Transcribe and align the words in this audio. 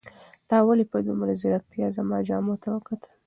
تا 0.49 0.57
ولې 0.65 0.85
په 0.91 0.97
دومره 1.07 1.31
ځیرکتیا 1.41 1.87
زما 1.97 2.17
جامو 2.27 2.55
ته 2.63 2.67
وکتل؟ 2.73 3.11